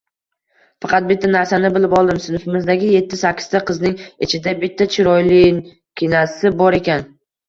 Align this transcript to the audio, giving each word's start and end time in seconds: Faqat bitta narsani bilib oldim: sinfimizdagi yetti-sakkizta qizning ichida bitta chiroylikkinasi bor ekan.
Faqat 0.83 1.07
bitta 1.09 1.27
narsani 1.33 1.69
bilib 1.75 1.91
oldim: 1.97 2.21
sinfimizdagi 2.23 2.87
yetti-sakkizta 2.93 3.61
qizning 3.67 3.93
ichida 4.29 4.55
bitta 4.65 4.87
chiroylikkinasi 4.95 6.53
bor 6.63 6.79
ekan. 6.79 7.05